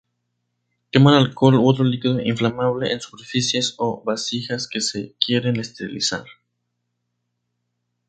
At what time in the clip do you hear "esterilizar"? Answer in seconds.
5.59-6.25